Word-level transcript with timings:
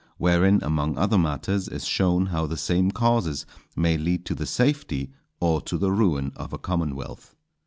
Wherein 0.17 0.63
among 0.63 0.97
other 0.97 1.19
Matters 1.19 1.67
is 1.67 1.85
shown 1.85 2.25
how 2.33 2.47
the 2.47 2.57
same 2.57 2.89
Causes 2.89 3.45
may 3.75 3.97
lead 3.99 4.25
to 4.25 4.33
the 4.33 4.47
Safety 4.47 5.11
or 5.39 5.61
to 5.61 5.77
the 5.77 5.91
Ruin 5.91 6.31
of 6.35 6.53
a 6.53 6.57
Commonwealth. 6.57 7.35